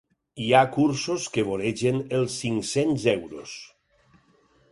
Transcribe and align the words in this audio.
Hi 0.43 0.45
ha 0.59 0.69
cursos 0.77 1.25
que 1.35 1.43
voregen 1.49 2.01
els 2.21 2.37
cinc-cents 2.45 3.05
euros. 3.13 3.57